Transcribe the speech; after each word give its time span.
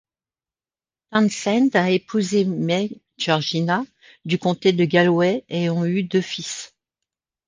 Townsend 1.11 1.69
a 1.75 1.91
épousé 1.91 2.43
May 2.45 2.89
Georgina, 3.19 3.83
du 4.25 4.39
comté 4.39 4.73
de 4.73 4.83
Galway, 4.83 5.45
et 5.47 5.69
ont 5.69 5.85
eu 5.85 6.01
deux 6.01 6.21
fils. 6.21 6.73